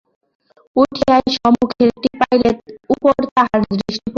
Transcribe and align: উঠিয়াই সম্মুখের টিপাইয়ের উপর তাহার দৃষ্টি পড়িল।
উঠিয়াই 0.75 1.25
সম্মুখের 1.35 1.89
টিপাইয়ের 2.01 2.55
উপর 2.93 3.13
তাহার 3.35 3.59
দৃষ্টি 3.69 3.87
পড়িল। 3.87 4.07